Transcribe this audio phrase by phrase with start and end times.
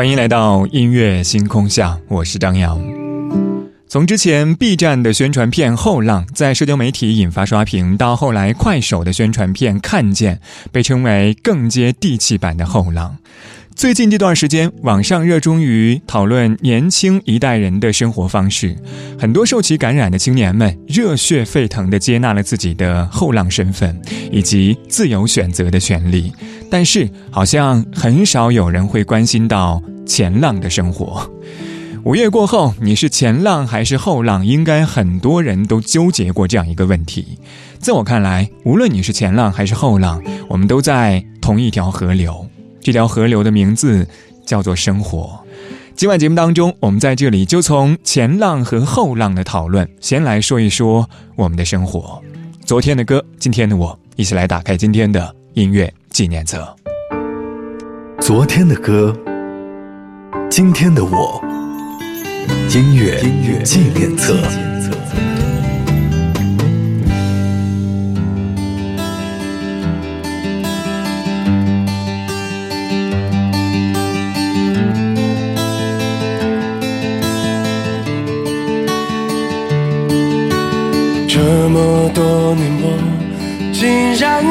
[0.00, 2.80] 欢迎来到音乐星空下，我是张扬。
[3.86, 10.36] 从之前 B 站的宣传片《后浪》在社交媒体引发刷屏，到后来快手的宣传片《看见》
[10.72, 13.18] 被称为更接地气版的《后浪》。
[13.80, 18.76] 最近这段时间，网上热衷于讨论年轻一代人的生活方式，
[19.18, 23.98] 很多受其感染的青年们热血沸腾地接纳了自己的后浪身份
[24.30, 26.30] 以及自由选择的权利。
[26.70, 31.26] 但是，好像很少有人会关心到前浪的生活。
[32.04, 34.44] 五月过后，你是前浪还是后浪？
[34.44, 37.38] 应该很多人都纠结过这样一个问题。
[37.78, 42.46] 在我看来，无论你是前浪还是后浪，我们都在同一条河流。
[42.80, 44.06] 这条河流的名字
[44.44, 45.38] 叫做生活。
[45.94, 52.22] 今晚节目当中，我们在这里就从前浪和后浪的讨论，先来说一说我们的生活。
[52.64, 55.92] 昨天的歌，今天的我，一起来打开今天的音乐。
[56.10, 56.76] 纪念册。
[58.20, 59.16] 昨天的歌，
[60.50, 61.40] 今天的我，
[62.68, 64.36] 音乐音乐纪念册。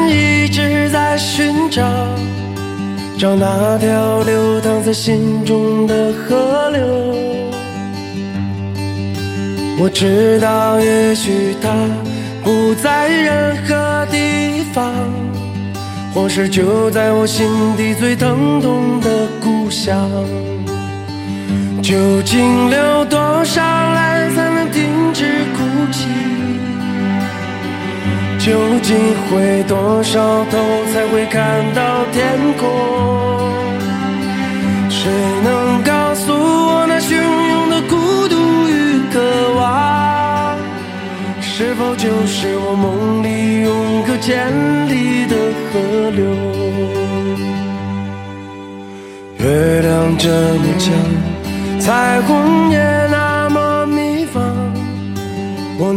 [0.08, 1.10] 一直在。
[1.18, 1.82] 寻找，
[3.18, 6.80] 找那条流淌在心中的河流。
[9.78, 11.68] 我知道，也许它
[12.42, 14.94] 不在任何地方，
[16.14, 17.46] 或是就在我心
[17.76, 20.08] 底最疼痛的故乡。
[21.82, 23.60] 究竟流多少
[23.92, 26.19] 泪才能停止哭泣？
[28.50, 28.96] 究竟
[29.30, 30.58] 回多少头
[30.92, 32.68] 才会看到天空？
[34.88, 35.08] 谁
[35.44, 38.34] 能告诉我那汹涌的孤独
[38.68, 39.20] 与渴
[39.54, 40.58] 望，
[41.40, 44.52] 是否就是我梦里永隔千
[44.88, 45.36] 里的
[45.70, 46.24] 河流？
[49.38, 50.92] 月亮这么强，
[51.78, 52.78] 彩虹也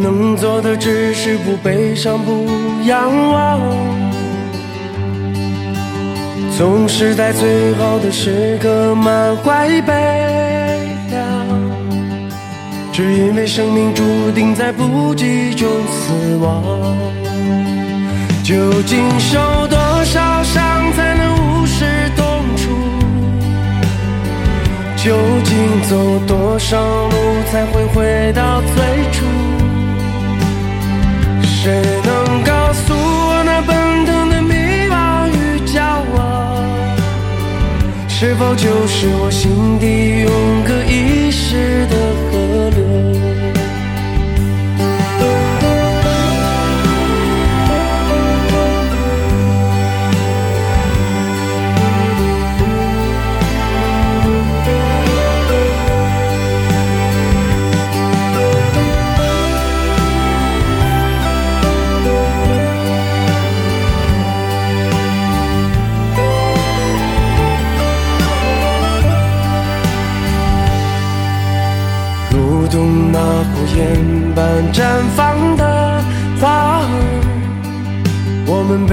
[0.03, 2.45] 能做的只是不悲伤，不
[2.83, 3.61] 仰望，
[6.57, 9.93] 总是在最好的时刻满怀悲
[11.09, 11.47] 凉，
[12.91, 16.61] 只因为生命注定在不羁中死亡。
[18.43, 18.53] 究
[18.85, 21.85] 竟受多少伤才能无视
[22.17, 22.69] 痛楚？
[24.97, 25.15] 究
[25.45, 26.77] 竟走多少
[27.07, 27.15] 路
[27.49, 28.83] 才会回到最
[29.13, 29.52] 初？
[31.63, 31.71] 谁
[32.03, 34.53] 能告诉我那奔腾的迷
[34.89, 35.79] 茫与骄
[36.17, 36.59] 傲，
[38.09, 40.83] 是否就是我心底永隔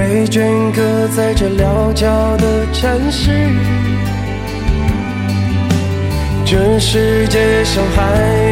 [0.01, 0.81] 被镌刻
[1.15, 3.31] 在这潦峭的城市。
[6.47, 8.01] 这世界上还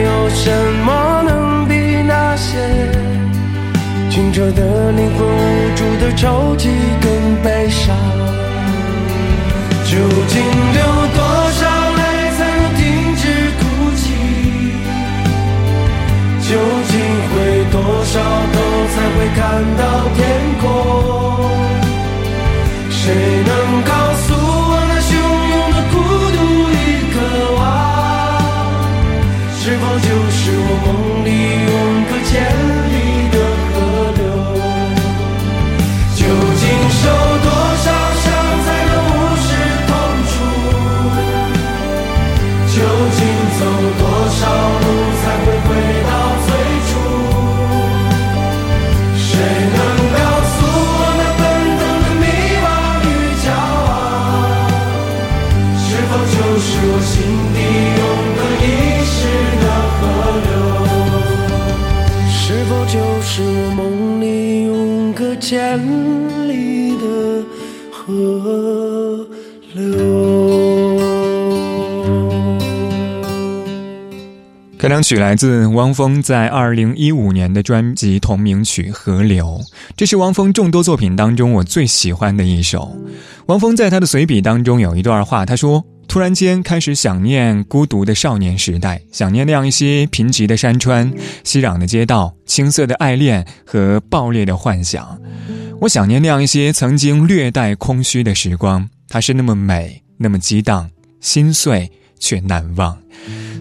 [0.04, 0.50] 有什
[0.84, 1.74] 么能比
[2.06, 2.58] 那些
[4.10, 6.68] 清澈的灵魂、无助的抽泣
[7.00, 7.10] 更
[7.42, 7.96] 悲伤？
[9.86, 9.96] 究
[10.28, 10.42] 竟
[10.74, 10.82] 流
[11.16, 11.18] 多
[11.50, 11.64] 少
[11.96, 12.02] 泪
[12.36, 13.24] 才能停止
[13.58, 13.64] 哭
[13.96, 14.04] 泣？
[16.42, 16.52] 究
[16.88, 16.92] 竟
[17.32, 18.20] 会多少
[18.98, 19.40] 才会看
[19.76, 19.82] 到
[20.16, 20.20] 天
[20.60, 20.66] 空？
[22.90, 23.14] 谁
[23.46, 23.67] 能
[75.08, 79.58] 曲来自汪峰在二零一五年的专辑同名曲《河流》，
[79.96, 82.94] 这是汪峰众多作品当中我最喜欢的一首。
[83.46, 91.10] 汪峰在他的随笔当中有一段话，他说：“突然间开始想念孤独的少年时代，想念那样一些贫瘠的山川、
[91.42, 95.18] 熙攘的街道、青涩的爱恋和爆裂的幻想。
[95.80, 100.90] 我想念那样一些曾经略带空虚的时光，它是那么美，那么激荡，
[101.22, 102.98] 心碎却难忘。”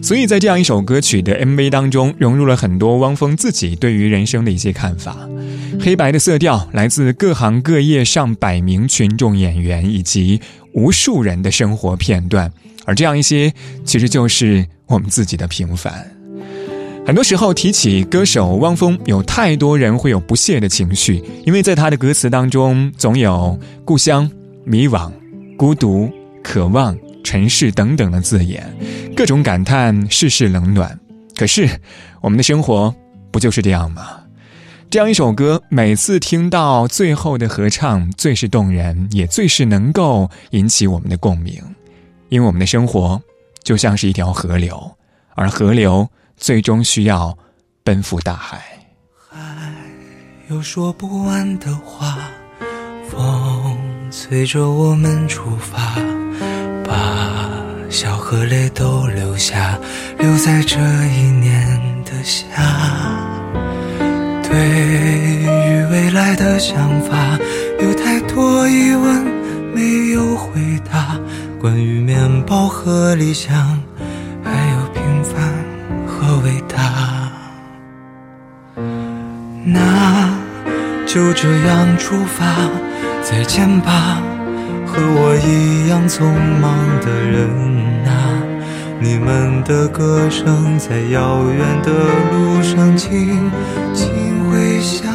[0.00, 5.16] 所以在这样一首歌曲的 MV 当中，融入了很多汪峰自己对于人生的一些看法。
[5.80, 10.40] 黑白的色调来自各行各业上百名群众演员以及
[10.72, 12.50] 无数人的生活片段，
[12.84, 13.52] 而这样一些
[13.84, 15.92] 其实就是我们自己的平凡。
[17.04, 24.30] 很多时候提起歌手汪峰，有太多人会有不屑的情绪，因为在他的歌词当中总有故乡、
[24.64, 25.10] 迷惘、
[25.56, 26.08] 孤独、
[26.42, 26.96] 渴望。
[27.22, 28.72] 尘世等等的字眼，
[29.16, 30.98] 各种感叹世事冷暖。
[31.36, 31.68] 可是，
[32.20, 32.94] 我们的生活
[33.30, 34.20] 不就是这样吗？
[34.90, 41.62] 这样一首歌，每次听到最后的合唱，最是动人，也最是能够引起我们的共鸣。
[42.30, 43.20] 因为我们的生活
[43.62, 44.96] 就像是一条河流，
[45.34, 47.36] 而河流最终需要
[47.84, 48.62] 奔赴大海。
[49.30, 49.74] 海
[50.48, 52.18] 有说不完的话，
[53.08, 53.78] 风
[54.10, 56.17] 催着我们出发。
[56.88, 57.50] 把
[57.90, 59.78] 笑和泪都留下，
[60.18, 62.42] 留在这一年的夏。
[64.42, 67.38] 对于未来的想法，
[67.80, 69.24] 有太多疑问
[69.74, 71.16] 没有回答。
[71.60, 73.78] 关于面包和理想，
[74.42, 75.52] 还有平凡
[76.06, 77.30] 和伟大。
[79.64, 80.30] 那
[81.06, 82.46] 就这样出发，
[83.22, 84.22] 再见吧。
[84.88, 86.24] 和我一样匆
[86.60, 87.36] 忙的人
[88.06, 88.10] 啊，
[88.98, 91.92] 你们的歌声在遥远的
[92.32, 93.50] 路上轻
[93.92, 95.06] 轻回响。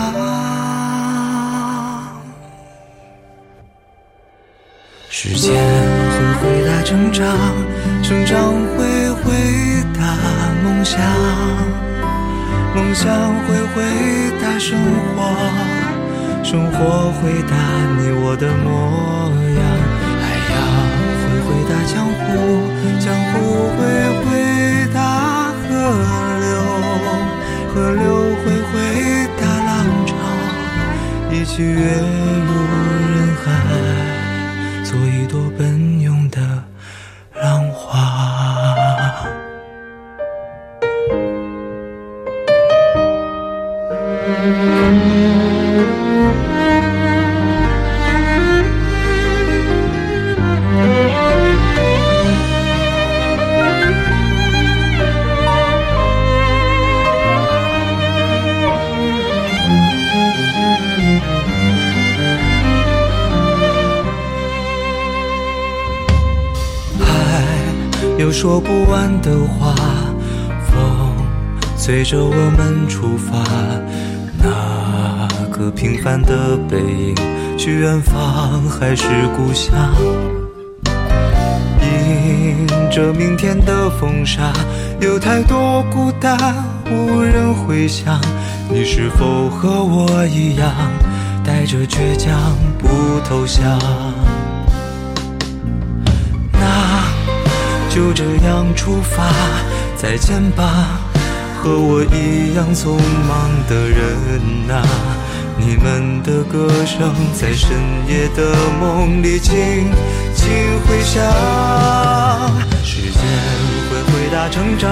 [5.09, 7.25] 时间会回答成长，
[8.03, 9.33] 成长会回
[9.97, 10.01] 答
[10.63, 10.99] 梦想，
[12.75, 13.11] 梦想
[13.45, 13.83] 会回
[14.41, 14.77] 答生
[15.15, 15.82] 活。
[16.43, 17.55] 生活回答
[17.97, 19.63] 你我的模样，
[20.21, 20.55] 海洋
[21.23, 22.21] 会回答江湖，
[22.99, 23.33] 江湖
[23.73, 23.79] 会
[24.21, 24.27] 回
[24.93, 24.97] 答
[25.63, 25.65] 河
[26.43, 26.51] 流，
[27.73, 28.05] 河流
[28.43, 28.75] 会回
[29.39, 29.71] 答浪
[30.05, 30.11] 潮，
[31.31, 32.51] 一起跃入
[33.15, 33.45] 人海，
[34.83, 35.63] 做一朵奔
[68.33, 69.75] 说不完的话，
[70.65, 71.15] 风
[71.77, 73.37] 随着我们出发，
[74.41, 77.15] 那个平凡的背影，
[77.57, 79.05] 去远方还是
[79.37, 79.71] 故乡？
[81.79, 84.51] 迎着明天的风沙，
[84.99, 86.35] 有太多孤单
[86.91, 88.19] 无人回响。
[88.67, 90.71] 你是否和我一样，
[91.45, 92.87] 带着倔强不
[93.29, 93.79] 投降？
[97.93, 99.31] 就这样出发，
[99.95, 100.99] 再见吧，
[101.61, 102.97] 和我一样匆
[103.29, 104.81] 忙的人啊！
[105.59, 107.69] 你们的歌声在深
[108.07, 109.53] 夜的梦里轻
[110.33, 110.49] 轻
[110.87, 111.21] 回响。
[112.83, 113.21] 时间
[113.91, 114.89] 会回答成长，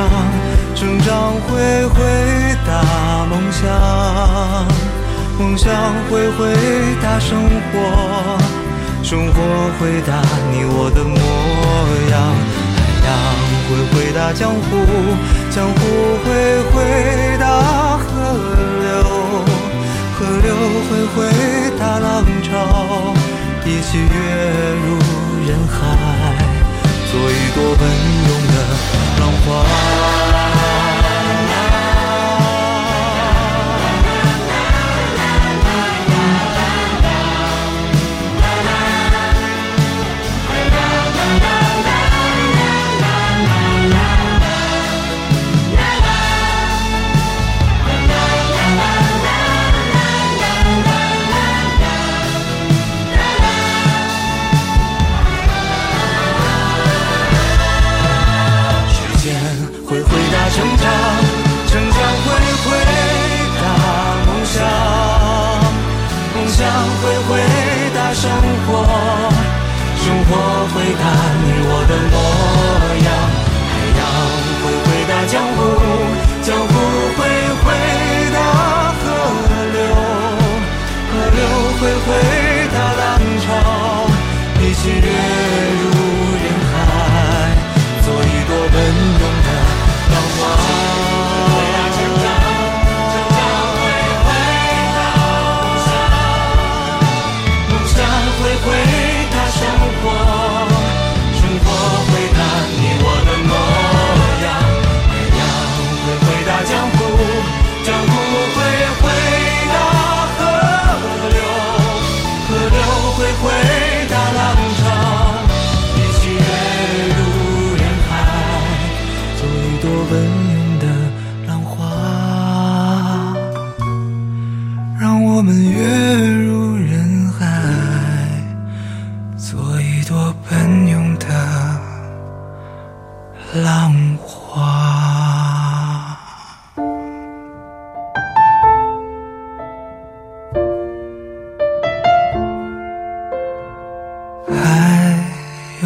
[0.76, 2.04] 成长会回
[2.68, 3.68] 答梦想，
[5.40, 5.74] 梦想
[6.08, 6.54] 会回
[7.02, 8.38] 答生活，
[9.02, 9.42] 生活
[9.80, 11.18] 回答你我的模
[12.12, 12.61] 样。
[13.68, 14.60] 会回答江湖，
[15.50, 15.80] 江湖
[16.24, 16.30] 会
[16.72, 17.44] 回答
[17.98, 18.06] 河
[18.82, 18.92] 流，
[20.14, 20.48] 河流
[20.88, 21.18] 会回
[21.80, 23.14] 答浪潮，
[23.66, 24.06] 一起跃
[24.86, 24.88] 入
[25.48, 25.74] 人海，
[27.12, 27.82] 做一朵奔
[28.28, 28.56] 涌的
[29.20, 30.41] 浪花。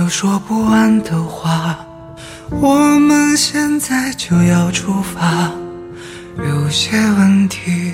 [0.05, 1.75] 有说不完的话，
[2.51, 5.49] 我们现在就要出发。
[6.37, 7.91] 有些问题。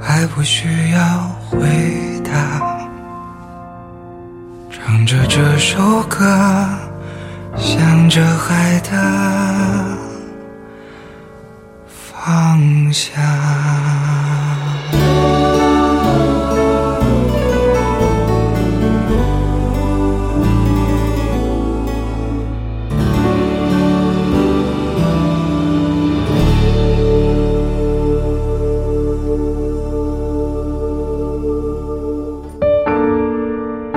[0.00, 1.58] 还不需要回
[2.24, 2.88] 答，
[4.70, 6.66] 唱着这首歌，
[7.58, 9.98] 向着海的
[11.86, 13.20] 方向。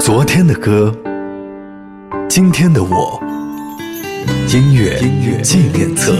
[0.05, 0.93] 昨天的歌，
[2.27, 3.17] 今天的我，
[4.53, 5.00] 音乐
[5.41, 6.13] 纪念册。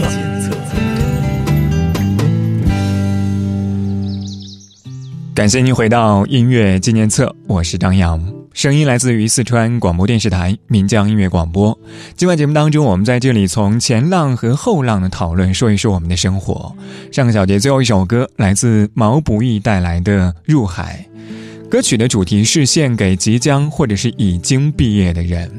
[5.34, 11.78] 感谢您回到音乐纪念册，我是张扬，声音来自于四川广播电视台岷江音乐广播。
[12.16, 16.74] 今晚节目当中，我们在这里从前浪和后浪的讨论说一说我们的生活。
[17.12, 21.06] 上个小节最后一首歌来自毛不易带来的《入海》。
[21.74, 25.50] 歌曲的主题是献给即将或者是已经毕业的人。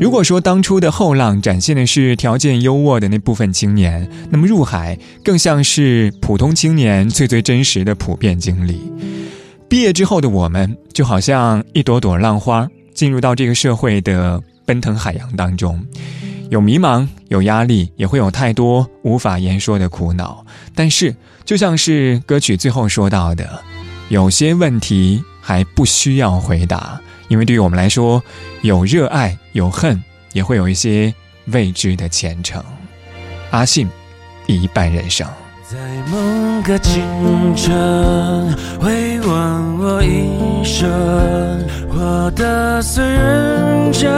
[0.00, 8.80] 如果说当初的后浪展现的是条件优渥的那部分青年，那么入海更像是普通青年最最真实的普遍经历。
[9.68, 15.80] 毕业之后的我们，就好像一朵朵浪花，进入到这个社会的奔腾海洋当中，
[16.50, 20.44] 有迷茫，有压力，也会有太多无法言说的苦恼。
[20.74, 21.14] 但是，
[21.44, 23.62] 就像是歌曲最后说到的，
[24.08, 25.22] 有些问题。
[25.42, 28.22] 还不需要回答，因为对于我们来说，
[28.62, 31.12] 有热爱，有恨，也会有一些
[31.46, 32.64] 未知的前程。
[33.50, 33.88] 阿信，
[34.46, 35.26] 一半人生。
[35.68, 35.78] 在
[36.10, 37.02] 某个清
[37.56, 37.72] 晨，
[38.78, 40.88] 回望我一生，
[41.90, 44.10] 活得虽认真，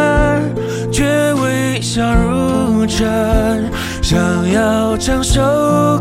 [0.92, 3.70] 却微笑如真。
[4.02, 5.40] 想要唱首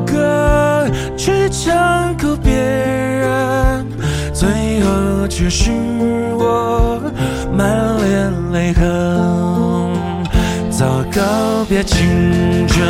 [0.05, 3.92] 歌，去唱哭别人。
[4.43, 6.99] 最后却是我
[7.53, 7.65] 满
[8.03, 8.83] 脸泪痕，
[10.69, 12.85] 早告别青春，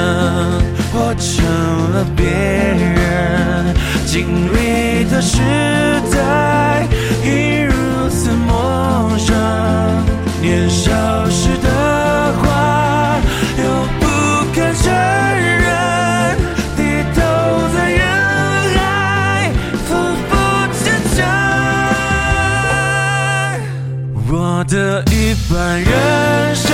[0.91, 1.45] 活成
[1.93, 3.71] 了别人
[4.03, 5.37] 经历的时
[6.11, 6.87] 代，
[24.83, 25.89] 的一半人
[26.53, 26.69] 生，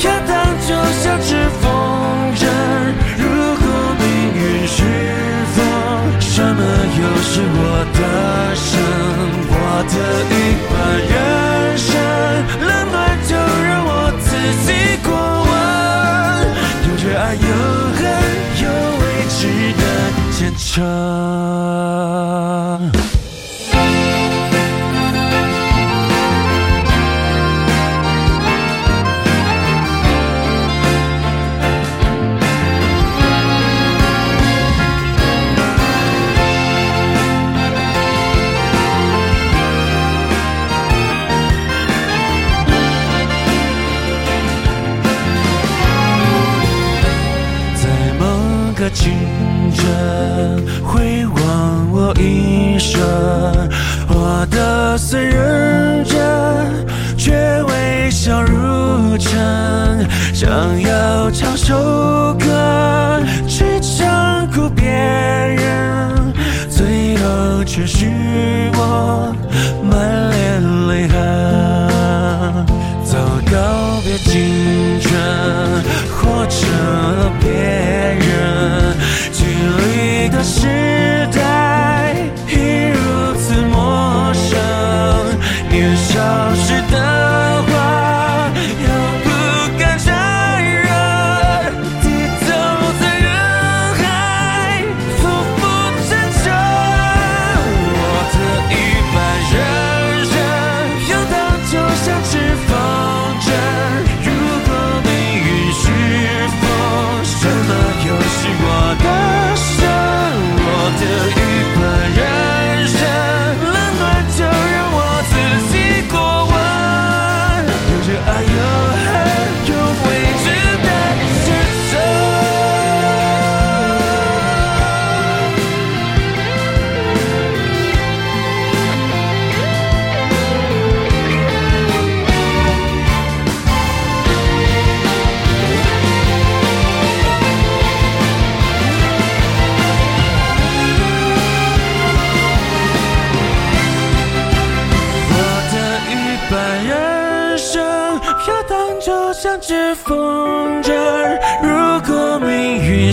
[0.00, 0.32] 看当
[0.66, 0.68] 就
[1.02, 1.62] 像只风
[2.36, 2.42] 筝。
[3.18, 3.22] 如
[3.60, 3.64] 果
[4.00, 4.80] 命运是
[5.54, 5.60] 风，
[6.20, 6.60] 什么
[6.96, 8.00] 又是我的
[8.56, 8.72] 生？
[9.50, 9.52] 我
[9.92, 9.94] 的
[10.32, 10.34] 一
[10.70, 10.74] 半
[11.12, 11.14] 人
[11.76, 11.92] 生，
[12.66, 12.96] 冷暖
[13.28, 13.90] 就让我
[14.24, 14.26] 自
[14.64, 14.68] 己
[15.04, 15.06] 过
[15.44, 15.52] 问。
[16.88, 17.42] 有热爱，有
[17.98, 18.02] 恨，
[18.62, 18.64] 有
[19.00, 19.38] 未知
[19.76, 19.82] 的
[20.32, 20.80] 前程。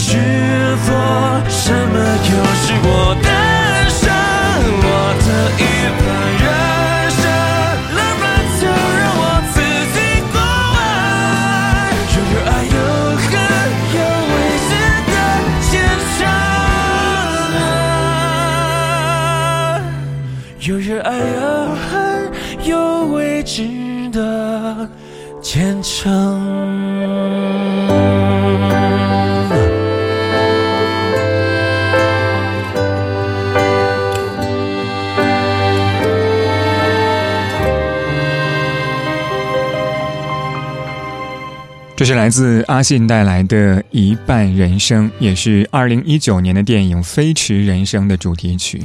[0.04, 0.18] 是
[0.78, 0.92] 否，
[1.48, 3.31] 什么又是我的
[42.02, 48.82] 这是来自阿信带来的一半人生，也是二零一九年的电影《飞驰人生》的主题曲。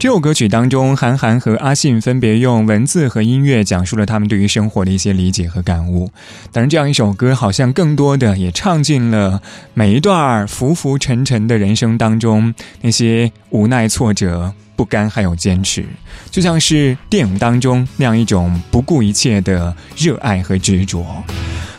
[0.00, 6.10] 这首歌曲当中，韩寒和阿信分别用文字和音乐讲述了他们对于生活的一些理解和感悟。
[6.50, 9.40] 当然，这样一首歌好像更多的也唱进了
[9.72, 15.84] 每一段浮浮沉沉的人生当中那些无奈、挫折、不甘，还有坚持，
[16.30, 21.04] 就像是电影当中那样一种不顾一切的热爱和执着。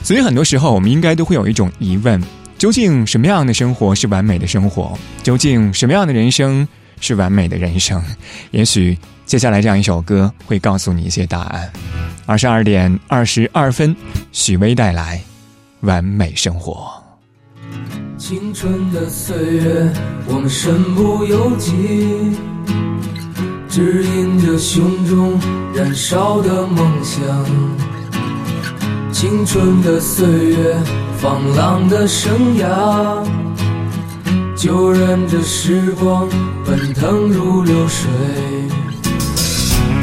[0.04, 2.22] 所以很多时候，我们应该都会有一种疑问：
[2.58, 4.98] 究竟什么样的生活是完美的生活？
[5.22, 6.68] 究竟什么样的人生
[7.00, 8.04] 是完美的人生？
[8.52, 11.72] 也许接下来这样一首歌会告诉你一些答案。
[12.26, 13.96] 二十二点二十二分，
[14.32, 15.22] 许巍带来
[15.88, 16.92] 《完美生活》。
[18.18, 19.94] 青春的岁月，
[20.28, 21.72] 我们身不由己，
[23.78, 25.40] 指引着胸中
[25.72, 27.22] 燃烧的梦想。
[29.12, 30.76] 青春的岁月，
[31.20, 33.24] 放浪的生涯，
[34.56, 36.28] 就任这时光
[36.66, 38.10] 奔腾如流水，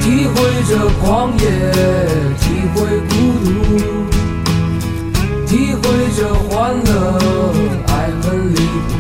[0.00, 0.36] 体会
[0.68, 1.44] 着狂野，
[2.38, 2.44] 体
[2.76, 3.12] 会孤
[3.44, 3.50] 独。
[5.48, 5.82] 体会
[6.16, 6.92] 着欢乐，
[7.88, 8.56] 爱恨离
[8.86, 8.94] 别；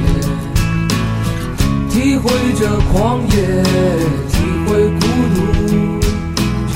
[1.88, 2.24] 体会
[2.58, 3.62] 着狂野，
[4.74, 5.06] 会孤
[5.36, 5.38] 独。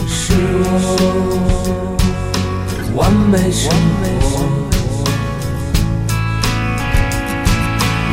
[0.07, 0.33] 是
[0.63, 0.65] 我
[2.95, 4.23] 完美生活，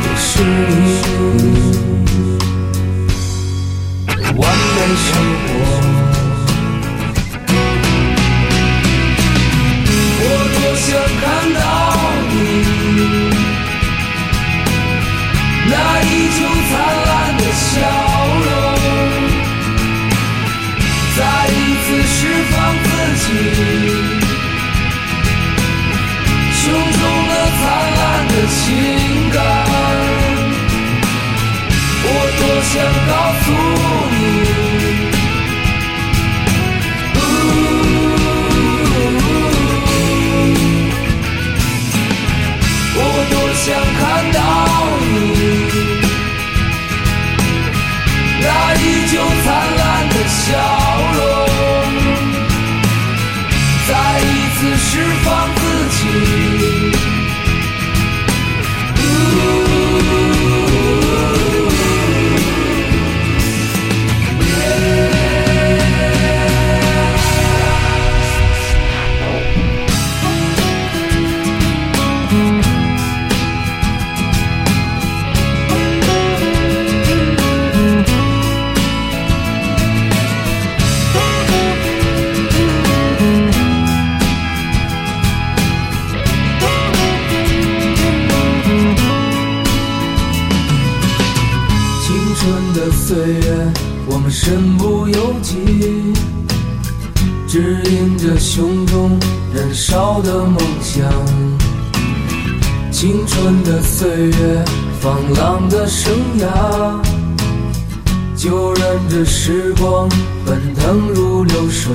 [0.02, 0.82] 也是你
[4.36, 4.42] 完
[4.74, 5.08] 美生
[5.44, 5.48] 活。
[10.18, 10.22] 我
[10.52, 10.84] 多想
[11.22, 11.62] 看到
[12.32, 12.34] 你
[15.70, 15.72] 那
[16.02, 16.04] 依
[16.36, 16.74] 旧灿
[17.06, 17.64] 烂的笑
[23.26, 23.38] 自己
[26.52, 27.62] 胸中的灿
[27.98, 28.64] 烂的情
[29.34, 29.36] 感。
[32.04, 32.08] 我
[32.38, 32.74] 多想
[33.08, 33.12] 告
[33.42, 33.46] 诉
[34.12, 34.16] 你。
[42.94, 43.00] 我
[43.32, 43.66] 多想
[43.98, 44.00] 看
[44.32, 44.38] 到
[45.00, 45.14] 你
[48.40, 48.44] 那
[48.76, 50.75] 依旧灿烂的笑
[102.98, 104.64] 青春的岁月，
[105.02, 106.46] 放浪的生涯，
[108.34, 110.08] 就任这时光
[110.46, 111.92] 奔腾如流水，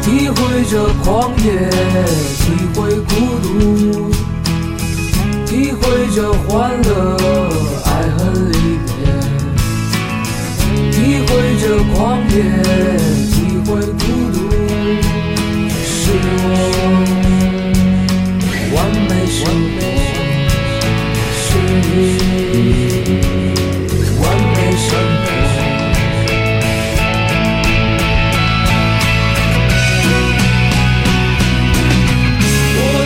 [0.00, 1.68] 体会着狂野，
[2.38, 4.10] 体会孤独，
[5.44, 7.18] 体会着欢乐，
[7.84, 8.90] 爱恨离别，
[10.90, 12.34] 体会着狂野，
[13.30, 14.00] 体会孤
[14.32, 14.38] 独，
[15.84, 16.00] 是
[16.46, 17.01] 我。
[19.44, 19.46] 我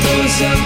[0.03, 0.66] 多想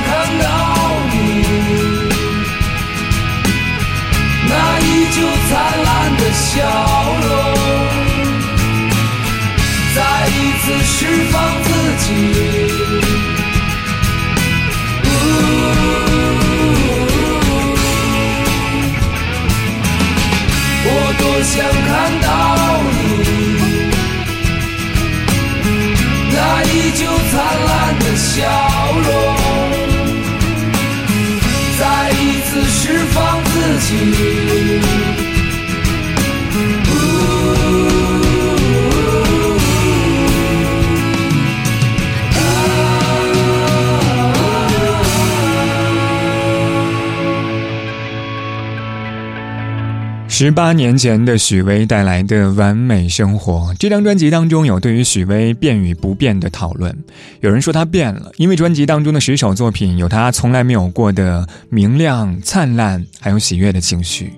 [50.43, 56.97] 十八年前的许巍带来的《完美生活》这张专辑当中，有对于许巍变与不变的讨论。
[57.41, 64.33] 有人说他变了，因为专辑当中的十首作品有他从来没有过的明亮、灿烂，还有喜悦的情绪。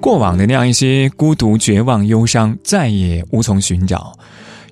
[0.00, 4.16] 过往的那样一些孤独、绝望、忧伤，再也无从寻找。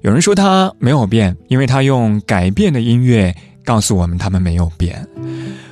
[0.03, 5.05] 有人说他没有变，因为他用改变的音乐告诉我们他们没有变。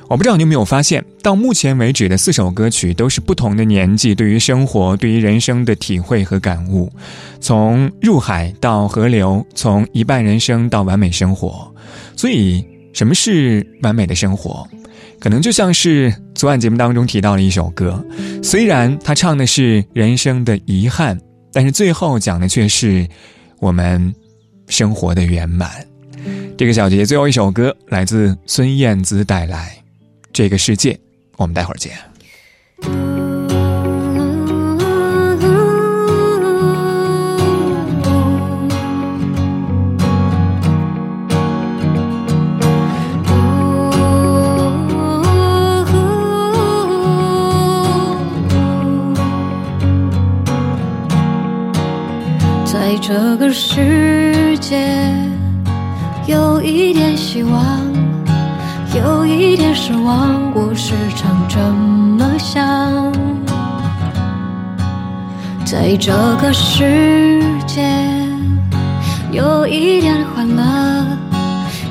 [0.09, 6.89] 我不知道你有没有发现，到目前为止的四首歌曲都是不同的年纪对于生活、对于人生的体会和感悟。
[7.41, 11.69] 从入海到河流，从一半人生到完美生活。
[12.15, 14.65] 所以，什么是完美的生活？
[15.19, 18.01] 可能就像是昨晚节目当中提到的一首歌，
[18.41, 21.19] 虽然他唱的是人生的遗憾，
[21.51, 23.05] 但是最后讲的却是
[23.59, 24.13] 我们
[24.69, 25.69] 生活的圆满。
[26.57, 29.75] 这个小节最后一首歌来自孙燕姿带来。
[30.37, 30.99] 这个世界，
[31.37, 31.93] 我们待会儿见。
[52.63, 54.77] 在这个世界，
[56.27, 57.86] 有一点希望。
[58.97, 63.13] 有一点失望，我时常这么想。
[65.63, 67.83] 在这个世界，
[69.31, 70.63] 有一点欢乐，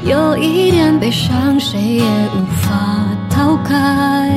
[0.05, 2.73] 有一点悲伤，谁也无法
[3.31, 4.29] 逃开。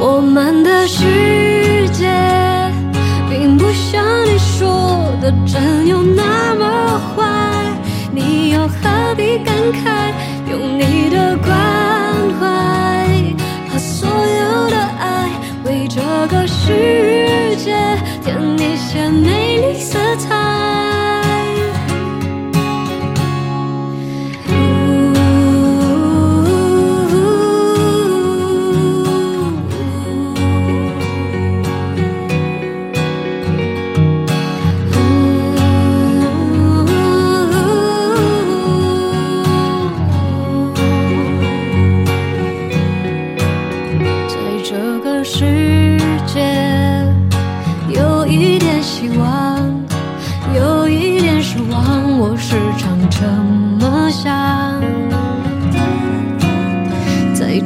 [0.00, 2.08] 我们的世界，
[3.30, 7.24] 并不像你说的真有那么坏。
[8.10, 10.07] 你又何必感慨？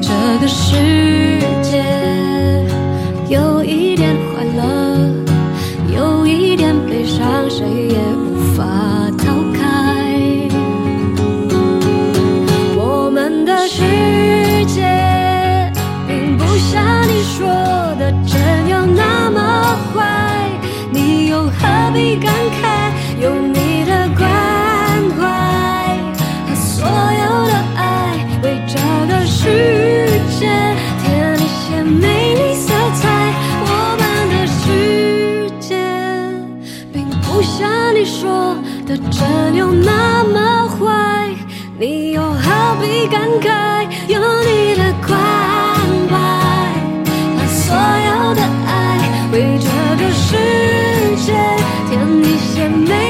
[0.03, 0.11] 这
[0.41, 0.75] 个世
[1.63, 1.81] 界，
[3.29, 4.99] 有一点快乐，
[5.95, 7.82] 有一点悲伤，谁
[39.53, 41.29] 留那么坏，
[41.79, 43.87] 你又何必感慨？
[44.09, 45.19] 有你的关
[46.09, 46.17] 怀，
[47.37, 49.69] 把所有的爱，为这
[50.03, 50.37] 个世
[51.25, 51.33] 界
[51.89, 51.93] 添
[52.25, 53.02] 一些美。